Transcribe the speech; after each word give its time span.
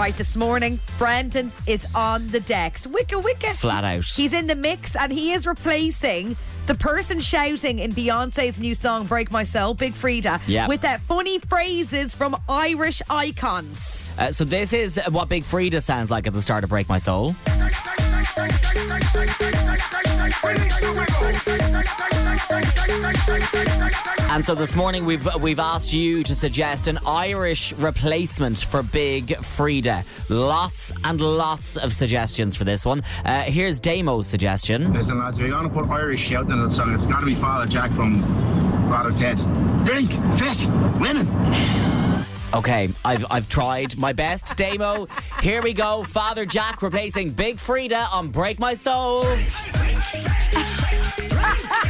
Right, 0.00 0.16
this 0.16 0.34
morning, 0.34 0.80
Brendan 0.96 1.52
is 1.66 1.86
on 1.94 2.26
the 2.28 2.40
decks. 2.40 2.86
Wicka 2.86 3.22
wicka. 3.22 3.52
Flat 3.54 3.84
out. 3.84 4.02
He's 4.02 4.32
in 4.32 4.46
the 4.46 4.54
mix 4.54 4.96
and 4.96 5.12
he 5.12 5.34
is 5.34 5.46
replacing 5.46 6.38
the 6.66 6.74
person 6.74 7.20
shouting 7.20 7.80
in 7.80 7.92
Beyonce's 7.92 8.58
new 8.58 8.74
song 8.74 9.04
Break 9.04 9.30
My 9.30 9.42
Soul, 9.42 9.74
Big 9.74 9.92
Freedia, 9.92 10.40
Yeah. 10.46 10.68
with 10.68 10.80
that 10.80 11.02
funny 11.02 11.38
phrases 11.38 12.14
from 12.14 12.34
Irish 12.48 13.02
icons. 13.10 14.08
Uh, 14.18 14.32
so 14.32 14.44
this 14.44 14.72
is 14.72 14.98
what 15.10 15.28
Big 15.28 15.44
Freedia 15.44 15.82
sounds 15.82 16.10
like 16.10 16.26
at 16.26 16.32
the 16.32 16.40
start 16.40 16.64
of 16.64 16.70
Break 16.70 16.88
My 16.88 16.96
Soul. 16.96 17.34
And 24.30 24.44
so 24.44 24.54
this 24.54 24.76
morning 24.76 25.04
we've 25.04 25.26
we've 25.40 25.58
asked 25.58 25.92
you 25.92 26.22
to 26.22 26.34
suggest 26.34 26.86
an 26.86 26.98
Irish 27.04 27.72
replacement 27.74 28.60
for 28.60 28.82
Big 28.82 29.26
Freedia. 29.26 30.04
Lots 30.28 30.92
and 31.02 31.20
lots 31.20 31.76
of 31.76 31.92
suggestions 31.92 32.56
for 32.56 32.64
this 32.64 32.86
one. 32.86 33.02
Uh, 33.24 33.42
here's 33.42 33.78
Damo's 33.78 34.28
suggestion. 34.28 34.92
Listen, 34.92 35.18
lads, 35.18 35.38
if 35.38 35.42
you're 35.42 35.50
going 35.50 35.68
to 35.68 35.74
put 35.74 35.90
Irish 35.90 36.20
shouting 36.20 36.52
in 36.52 36.62
the 36.62 36.70
song, 36.70 36.94
it's 36.94 37.06
got 37.06 37.20
to 37.20 37.26
be 37.26 37.34
Father 37.34 37.66
Jack 37.66 37.90
from 37.90 38.22
Father 38.88 39.10
Ted. 39.10 39.36
Drink, 39.84 40.12
fish, 40.38 40.66
women. 41.00 41.26
Okay, 42.54 42.88
I've 43.04 43.26
I've 43.30 43.48
tried 43.48 43.98
my 43.98 44.12
best. 44.12 44.56
Damo, 44.56 45.08
here 45.42 45.60
we 45.60 45.72
go. 45.72 46.04
Father 46.04 46.46
Jack 46.46 46.82
replacing 46.82 47.30
Big 47.30 47.56
Freedia 47.56 48.10
on 48.12 48.28
Break 48.28 48.60
My 48.60 48.74
Soul. 48.74 49.26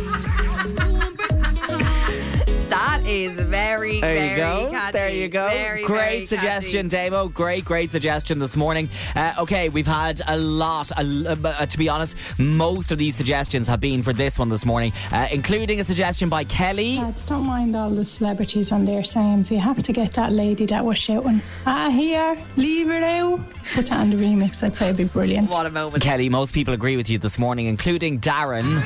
is 3.11 3.35
very, 3.35 3.99
There 3.99 4.15
very 4.15 4.29
you 4.29 4.35
go. 4.37 4.69
catchy. 4.71 4.91
There 4.93 5.09
you 5.09 5.27
go. 5.27 5.47
Very, 5.49 5.83
great 5.83 5.97
very 5.97 6.25
suggestion, 6.25 6.89
catchy. 6.89 7.09
Damo. 7.09 7.27
Great, 7.29 7.65
great 7.65 7.91
suggestion 7.91 8.39
this 8.39 8.55
morning. 8.55 8.89
Uh, 9.15 9.33
okay, 9.39 9.69
we've 9.69 9.87
had 9.87 10.21
a 10.27 10.37
lot. 10.37 10.91
A, 10.91 11.01
uh, 11.01 11.65
to 11.65 11.77
be 11.77 11.89
honest, 11.89 12.15
most 12.39 12.91
of 12.91 12.97
these 12.97 13.15
suggestions 13.15 13.67
have 13.67 13.79
been 13.79 14.01
for 14.03 14.13
this 14.13 14.39
one 14.39 14.49
this 14.49 14.65
morning, 14.65 14.93
uh, 15.11 15.27
including 15.31 15.79
a 15.79 15.83
suggestion 15.83 16.29
by 16.29 16.43
Kelly. 16.45 16.97
Lads, 16.97 17.25
don't 17.25 17.45
mind 17.45 17.75
all 17.75 17.89
the 17.89 18.05
celebrities 18.05 18.71
on 18.71 18.85
their 18.85 19.03
sayings. 19.03 19.51
You 19.51 19.59
have 19.59 19.81
to 19.81 19.91
get 19.91 20.13
that 20.13 20.31
lady 20.31 20.65
that 20.67 20.83
was 20.85 20.97
shouting, 20.97 21.41
ah, 21.65 21.89
here, 21.89 22.37
leave 22.55 22.87
her 22.87 23.03
out. 23.03 23.39
Put 23.73 23.87
that 23.87 23.99
on 23.99 24.09
the 24.09 24.17
remix. 24.17 24.63
I'd 24.63 24.75
say 24.75 24.85
it'd 24.85 24.97
be 24.97 25.03
brilliant. 25.03 25.49
What 25.49 25.65
a 25.65 25.69
moment. 25.69 26.01
Kelly, 26.03 26.29
most 26.29 26.53
people 26.53 26.73
agree 26.73 26.95
with 26.97 27.09
you 27.09 27.17
this 27.17 27.37
morning, 27.37 27.65
including 27.67 28.19
Darren. 28.19 28.81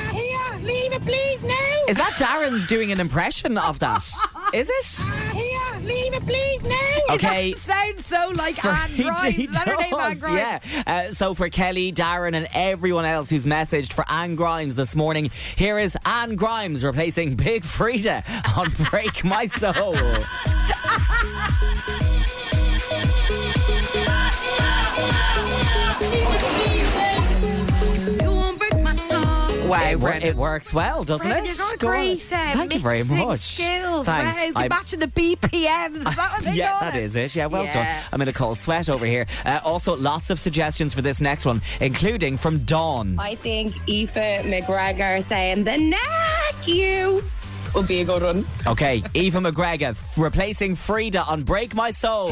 Leave 0.66 0.92
it, 0.92 1.02
please, 1.02 1.42
now. 1.42 1.84
Is 1.88 1.96
that 1.96 2.14
Darren 2.16 2.66
doing 2.66 2.90
an 2.90 2.98
impression 2.98 3.56
of 3.56 3.78
that? 3.78 4.04
Is 4.52 4.68
it? 4.68 5.06
Here, 5.32 5.80
leave 5.82 6.12
it, 6.12 6.22
please, 6.26 6.60
now. 6.62 7.14
Okay. 7.14 7.52
Sounds 7.52 8.04
so 8.04 8.32
like 8.34 8.64
Anne 8.64 8.90
He 8.90 9.04
Grimes. 9.04 9.38
Is 9.38 9.50
that 9.52 9.68
her 9.68 9.76
name, 9.76 9.94
Anne 9.94 10.18
Grimes? 10.18 10.36
Yeah. 10.36 10.82
Uh, 10.84 11.12
so 11.12 11.34
for 11.34 11.48
Kelly, 11.48 11.92
Darren, 11.92 12.34
and 12.34 12.48
everyone 12.52 13.04
else 13.04 13.30
who's 13.30 13.46
messaged 13.46 13.92
for 13.92 14.04
Anne 14.10 14.34
Grimes 14.34 14.74
this 14.74 14.96
morning, 14.96 15.30
here 15.54 15.78
is 15.78 15.96
Anne 16.04 16.34
Grimes 16.34 16.84
replacing 16.84 17.36
Big 17.36 17.62
Freedia 17.62 18.24
on 18.56 18.72
Break 18.90 19.24
My 19.24 19.46
Soul. 19.46 19.94
Wow, 29.68 29.82
It, 29.90 30.00
wor- 30.00 30.10
Brendan. 30.10 30.28
it 30.30 30.36
works 30.36 30.72
well, 30.72 31.04
doesn't 31.04 31.26
Brendan, 31.28 31.44
it? 31.46 31.48
you've 31.50 31.58
got 31.58 31.74
a 31.74 31.78
Go 31.78 31.86
on. 31.88 31.92
great 31.94 32.22
uh, 32.32 32.52
Thank 32.52 32.74
you 32.74 32.80
very 32.80 33.02
much. 33.04 33.40
skills. 33.40 34.06
Thanks. 34.06 34.36
Wow, 34.36 34.44
you're 34.44 34.52
I- 34.58 34.68
matching 34.68 35.00
the 35.00 35.06
BPMs. 35.08 35.96
Is 35.96 36.04
that 36.04 36.16
what 36.16 36.44
they 36.44 36.52
yeah, 36.52 36.70
call 36.72 36.80
that 36.80 36.94
it? 36.96 37.02
is 37.02 37.16
it. 37.16 37.34
Yeah, 37.34 37.46
well 37.46 37.64
Yeah. 37.64 37.72
done. 37.72 38.04
I'm 38.12 38.20
in 38.22 38.28
a 38.28 38.32
cold 38.32 38.58
sweat 38.58 38.88
over 38.88 39.04
here. 39.06 39.26
Uh, 39.44 39.60
also, 39.64 39.96
lots 39.96 40.30
of 40.30 40.38
suggestions 40.38 40.94
for 40.94 41.02
this 41.02 41.20
next 41.20 41.44
one, 41.44 41.60
including 41.80 42.36
from 42.36 42.58
Dawn. 42.60 43.16
I 43.18 43.34
think 43.34 43.74
Aoife 43.88 44.14
McGregor 44.44 45.22
saying 45.24 45.64
the 45.64 45.76
neck 45.78 46.66
you 46.66 47.22
would 47.74 47.88
be 47.88 48.00
a 48.00 48.04
good 48.04 48.22
one. 48.22 48.44
Okay, 48.66 49.02
Aoife 49.14 49.34
McGregor 49.34 49.96
replacing 50.16 50.76
Freedia 50.76 51.26
on 51.28 51.42
Break 51.42 51.74
My 51.74 51.90
Soul. 51.90 52.30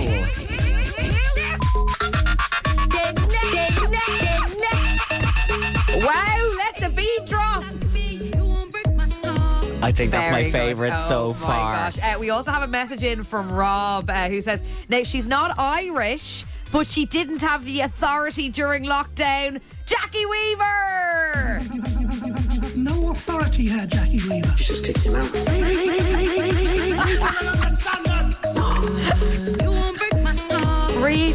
I 9.85 9.93
think 9.93 10.13
that's 10.13 10.31
my 10.31 10.39
Very 10.39 10.51
good. 10.51 10.59
favourite 10.59 10.95
oh, 10.95 11.09
so 11.09 11.29
my 11.35 11.47
far. 11.47 11.73
gosh. 11.75 11.99
Uh, 11.99 12.19
we 12.19 12.31
also 12.31 12.51
have 12.51 12.63
a 12.63 12.67
message 12.67 13.03
in 13.03 13.23
from 13.23 13.53
Rob 13.53 14.09
uh, 14.09 14.29
who 14.31 14.41
says, 14.41 14.63
now 14.89 15.03
she's 15.03 15.27
not 15.27 15.59
Irish, 15.59 16.47
but 16.73 16.87
she 16.87 17.05
didn't 17.05 17.43
have 17.43 17.67
the 17.67 17.81
authority 17.83 18.49
during 18.49 18.85
lockdown. 18.85 19.61
Jackie 19.85 20.25
Weaver! 20.27 21.61
No 22.77 23.13
authority 23.13 23.67
here, 23.69 23.87
Jackie 23.87 24.19
Weaver. 24.29 24.57
She 24.57 24.65
just 24.65 24.85
kicked 24.85 25.05
him 25.05 25.15
out. 25.15 26.44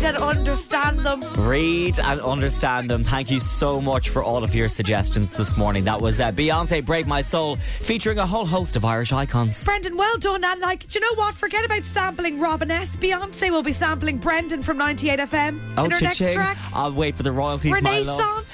And 0.10 0.18
understand 0.18 1.00
them. 1.00 1.22
Read 1.38 2.00
and 2.00 2.20
understand 2.22 2.90
them. 2.90 3.04
Thank 3.04 3.30
you 3.30 3.40
so 3.40 3.80
much 3.80 4.10
for 4.10 4.24
all 4.24 4.44
of 4.44 4.56
your 4.56 4.68
suggestions 4.68 5.38
this 5.38 5.56
morning. 5.56 5.84
That 5.84 6.02
was 6.02 6.20
uh, 6.20 6.32
Beyonce 6.32 6.84
Break 6.84 7.06
My 7.06 7.22
Soul, 7.22 7.58
featuring 7.58 8.18
a 8.18 8.26
whole 8.26 8.46
host 8.46 8.76
of 8.76 8.84
Irish 8.84 9.12
icons. 9.12 9.64
Brendan, 9.64 9.98
well 9.98 10.18
done. 10.18 10.44
And 10.44 10.60
like, 10.62 10.88
do 10.88 11.00
you 11.00 11.02
know 11.02 11.16
what? 11.16 11.36
Forget 11.36 11.64
about 11.64 11.84
sampling 11.84 12.40
Robin 12.40 12.72
S. 12.72 12.96
Beyonce 12.96 13.52
will 13.52 13.64
be 13.64 13.72
sampling 13.72 14.18
Brendan 14.18 14.64
from 14.64 14.78
98 14.78 15.20
FM 15.20 15.50
in 15.50 15.76
her 15.78 15.88
next 15.88 16.18
cha-ching. 16.18 16.34
track. 16.34 16.58
I'll 16.74 16.94
wait 16.94 17.16
for 17.16 17.24
the 17.24 17.32
royalties, 17.32 17.72
my 17.72 18.00
love. 18.00 18.20
Renaissance. 18.20 18.46